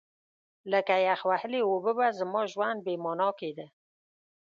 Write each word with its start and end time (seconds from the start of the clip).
لکه 0.71 0.93
یخ 1.07 1.21
وهلې 1.29 1.61
اوبه 1.65 1.91
به 1.97 2.07
زما 2.19 2.41
ژوند 2.51 2.79
بې 2.85 2.95
مانا 3.03 3.29
کېده. 3.39 3.67